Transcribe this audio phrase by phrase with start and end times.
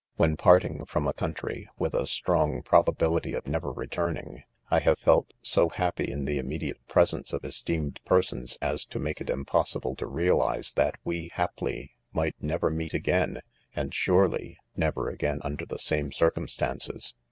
[0.15, 5.31] When parting from a covjitry, with a strong probability of never returning, I have felt
[5.43, 10.07] so happy ia the immediate presence of esteemed' persons,, as to make iy impossible to
[10.07, 13.41] realise that we haply might never meet again,
[13.75, 17.13] and surely never again under the same circumstances.